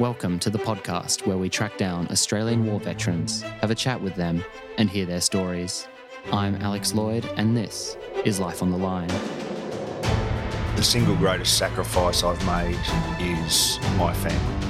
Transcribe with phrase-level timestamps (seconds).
[0.00, 4.14] Welcome to the podcast where we track down Australian war veterans, have a chat with
[4.14, 4.44] them,
[4.76, 5.88] and hear their stories.
[6.30, 9.08] I'm Alex Lloyd, and this is Life on the Line.
[10.76, 12.78] The single greatest sacrifice I've made
[13.18, 14.68] is my family.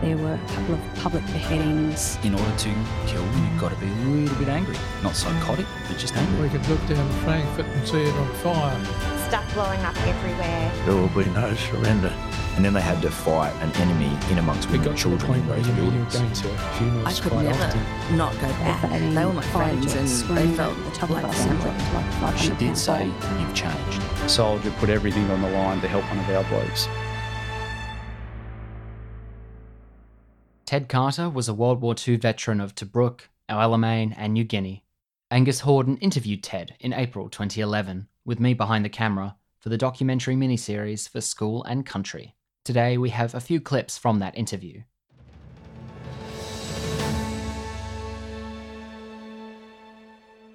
[0.00, 2.18] There were a couple of public beheadings.
[2.24, 2.74] In order to
[3.06, 4.76] kill them, you've got to be a little bit angry.
[5.04, 6.48] Not psychotic, but just angry.
[6.48, 8.84] We could look down Frankfurt and see it on fire.
[9.28, 10.72] Stuff blowing up everywhere.
[10.84, 12.12] There will be no surrender.
[12.56, 15.18] And then they had to fight an enemy in amongst We women and to the
[15.18, 16.18] children point in in those you know, buildings.
[16.18, 18.16] going to funerals I could quite never often.
[18.16, 18.90] not go back.
[18.90, 20.78] They were my friends and they felt
[21.10, 22.38] like family.
[22.38, 23.06] She did say,
[23.40, 24.02] You've changed.
[24.30, 26.88] soldier put everything on the line to help one of our blokes.
[30.64, 34.84] Ted Carter was a World War II veteran of Tobruk, El Alamein, and New Guinea.
[35.30, 40.36] Angus Horden interviewed Ted in April 2011, with me behind the camera, for the documentary
[40.36, 42.34] miniseries for School and Country.
[42.64, 44.84] Today we have a few clips from that interview.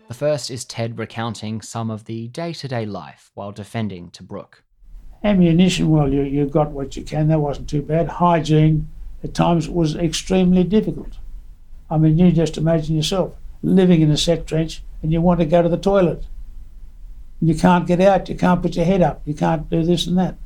[0.08, 4.64] The first is Ted recounting some of the day to day life while defending Tobruk.
[5.24, 7.28] ammunition, well, you, you got what you can.
[7.28, 8.08] That wasn't too bad.
[8.08, 8.88] Hygiene,
[9.24, 11.20] at times, was extremely difficult.
[11.92, 15.46] I mean, you just imagine yourself living in a set trench and you want to
[15.46, 16.26] go to the toilet.
[17.40, 20.18] You can't get out, you can't put your head up, you can't do this and
[20.18, 20.38] that.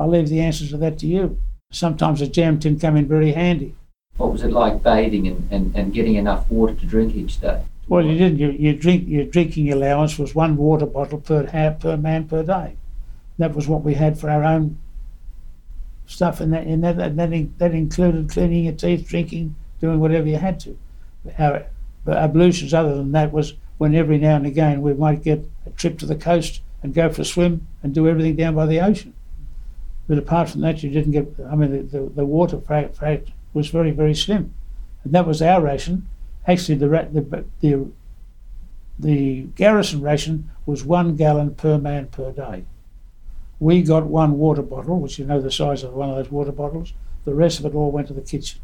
[0.00, 1.38] I'll leave the answers to that to you.
[1.70, 3.74] Sometimes a jam tin come in very handy.
[4.16, 7.62] What was it like bathing and, and, and getting enough water to drink each day?
[7.86, 8.38] Well, you didn't.
[8.38, 9.06] You, you drink.
[9.06, 12.76] Your drinking allowance was one water bottle per ha- per man per day.
[13.36, 14.78] That was what we had for our own
[16.06, 20.00] stuff, and that and that that, that, in, that included cleaning your teeth, drinking, doing
[20.00, 20.78] whatever you had to.
[21.38, 21.66] Our
[22.04, 25.70] but ablutions, other than that, was when every now and again we might get a
[25.70, 28.80] trip to the coast and go for a swim and do everything down by the
[28.80, 29.12] ocean.
[30.10, 31.28] But apart from that, you didn't get.
[31.48, 34.52] I mean, the, the, the water freight, freight was very very slim,
[35.04, 36.08] and that was our ration.
[36.48, 37.86] Actually, the the the
[38.98, 42.64] the garrison ration was one gallon per man per day.
[43.60, 46.50] We got one water bottle, which you know the size of one of those water
[46.50, 46.92] bottles.
[47.24, 48.60] The rest of it all went to the kitchen.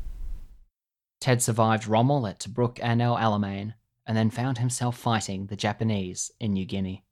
[1.21, 6.33] Ted survived Rommel at Tobruk and El Alamein, and then found himself fighting the Japanese
[6.41, 7.05] in New Guinea.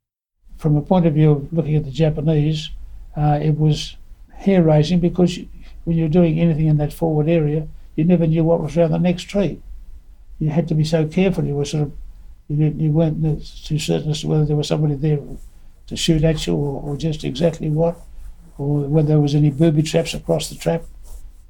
[0.57, 2.71] From a point of view of looking at the Japanese,
[3.17, 3.97] uh, it was
[4.45, 5.39] hair raising because
[5.85, 8.99] when you're doing anything in that forward area, you never knew what was around the
[8.99, 9.61] next tree.
[10.39, 11.45] You had to be so careful.
[11.45, 11.93] You were sort of
[12.49, 13.23] you, you weren't
[13.65, 15.19] too certain as to whether there was somebody there
[15.87, 17.97] to shoot at you or, or just exactly what,
[18.59, 20.83] or whether there was any booby traps across the trap.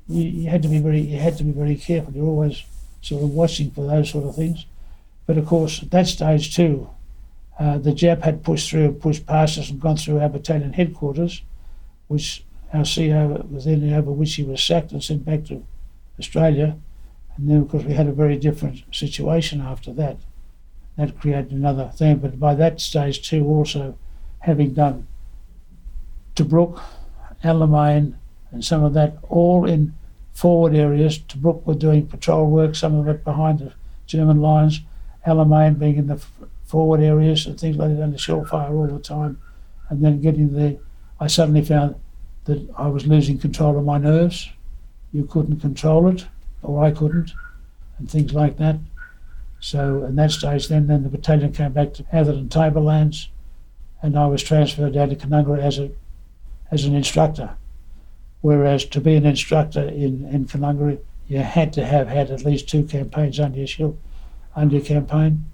[0.09, 2.13] You, you had to be very you had to be very careful.
[2.13, 2.63] You're always
[3.01, 4.67] sort of watching for those sort of things.
[5.27, 6.91] But of course, at that stage too,
[7.59, 11.43] uh, the Jap had pushed through pushed past us and gone through our battalion headquarters,
[12.09, 15.65] which our CO was then over which he was sacked and sent back to
[16.19, 16.77] Australia.
[17.37, 20.19] And then, of course, we had a very different situation after that.
[20.97, 22.17] That created another thing.
[22.19, 23.97] But by that stage too, also
[24.41, 25.07] having done
[26.37, 26.81] Tobruk,
[27.43, 28.15] Alamein,
[28.51, 29.95] and some of that all in
[30.33, 31.19] forward areas.
[31.19, 33.73] Tobruk were doing patrol work, some of it behind the
[34.07, 34.81] German lines.
[35.27, 36.23] Alamein being in the
[36.65, 39.41] forward areas and things like that under shell fire all the time.
[39.89, 40.77] And then getting there,
[41.21, 41.97] I suddenly found
[42.45, 44.51] that I was losing control of my nerves.
[45.13, 46.27] You couldn't control it,
[46.63, 47.33] or I couldn't,
[47.99, 48.77] and things like that.
[49.61, 53.31] So, in that stage, then, then the battalion came back to Atherton Tablelands,
[54.03, 55.91] and I was transferred down to Canungra as a
[56.71, 57.57] as an instructor.
[58.41, 62.69] Whereas to be an instructor in in Canungra, you had to have had at least
[62.69, 63.99] two campaigns under your shield,
[64.55, 65.47] under your campaign,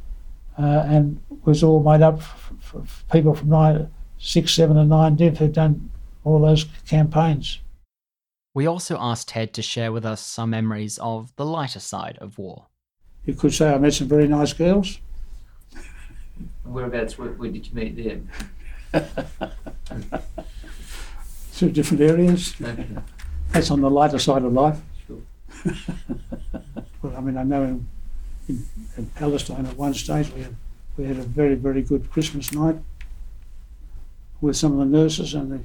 [0.58, 4.90] uh, and was all made up f- f- f- people from nine, six, seven, and
[4.90, 5.90] nine div who'd done
[6.24, 7.60] all those campaigns.
[8.52, 12.36] We also asked Ted to share with us some memories of the lighter side of
[12.38, 12.66] war.
[13.24, 14.98] You could say I met some very nice girls.
[16.64, 18.28] Whereabouts, where, where did you meet them?
[21.52, 22.54] through different areas.
[22.60, 22.86] Okay.
[23.52, 24.80] That's on the lighter side of life.
[25.06, 25.22] Sure.
[27.02, 27.88] Well, I mean, I know in,
[28.46, 28.66] in,
[28.98, 30.54] in Palestine at one stage we had
[30.98, 32.76] we had a very very good Christmas night
[34.42, 35.60] with some of the nurses and the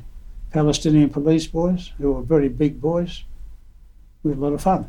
[0.56, 3.25] Palestinian police boys who were very big boys.
[4.24, 4.88] We had a lot of fun.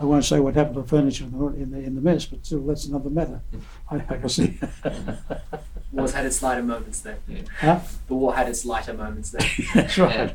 [0.00, 2.24] I won't say what happened to the furniture in the in the, in the mess,
[2.24, 3.42] but still that's another matter.
[3.90, 4.58] I, I can see.
[5.92, 7.18] War's had its lighter moments there.
[7.60, 7.80] Huh?
[8.08, 9.48] The war had its lighter moments there.
[9.74, 10.34] That's right.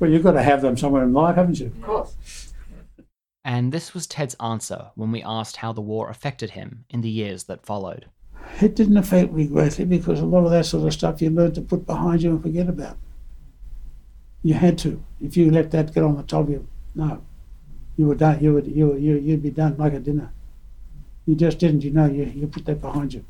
[0.00, 1.66] well, you've got to have them somewhere in life, haven't you?
[1.66, 2.52] Of course.
[3.44, 7.08] And this was Ted's answer when we asked how the war affected him in the
[7.08, 8.06] years that followed.
[8.60, 11.52] It didn't affect me greatly because a lot of that sort of stuff you learn
[11.54, 12.98] to put behind you and forget about.
[14.42, 15.02] You had to.
[15.20, 17.22] If you let that get on the top of you, no,
[17.96, 18.42] you were done.
[18.42, 20.32] You would you you you'd be done like a dinner.
[21.26, 21.84] You just didn't.
[21.84, 22.06] You know.
[22.06, 23.24] You you put that behind you.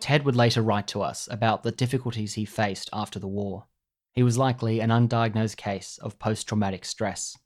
[0.00, 3.66] Ted would later write to us about the difficulties he faced after the war.
[4.14, 7.36] He was likely an undiagnosed case of post traumatic stress.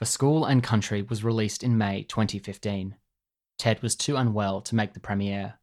[0.00, 2.96] For School and Country was released in May 2015.
[3.58, 5.58] Ted was too unwell to make the premiere.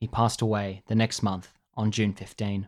[0.00, 2.66] He passed away the next month on June 15.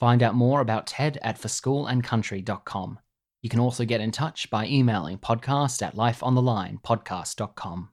[0.00, 3.00] Find out more about Ted at forschoolandcountry.com.
[3.42, 7.90] You can also get in touch by emailing podcast at lifeonthelinepodcast.com.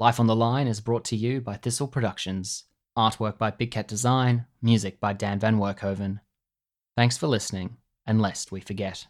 [0.00, 2.64] Life on the Line is brought to you by Thistle Productions.
[2.96, 6.18] Artwork by Big Cat Design, music by Dan Van Werkhoven.
[6.96, 9.06] Thanks for listening, and lest we forget.